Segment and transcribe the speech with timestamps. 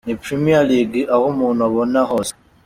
[0.07, 2.33] Ni Premier League aho umuntu abona hose.